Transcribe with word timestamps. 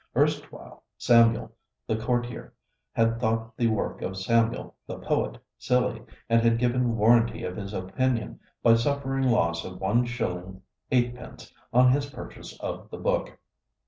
Erstwhile, 0.17 0.81
Samuel 0.97 1.53
the 1.85 1.95
courtier 1.95 2.55
had 2.91 3.19
thought 3.19 3.55
the 3.55 3.67
work 3.67 4.01
of 4.01 4.17
Samuel 4.17 4.73
the 4.87 4.97
poet 4.97 5.37
silly, 5.59 6.01
and 6.27 6.41
had 6.41 6.57
given 6.57 6.97
warranty 6.97 7.43
of 7.43 7.55
his 7.55 7.71
opinion 7.71 8.39
by 8.63 8.73
suffering 8.73 9.25
loss 9.29 9.63
of 9.63 9.79
one 9.79 10.05
shilling 10.07 10.63
eightpence 10.91 11.53
on 11.71 11.91
his 11.91 12.09
purchase 12.09 12.59
of 12.61 12.89
the 12.89 12.97
book. 12.97 13.37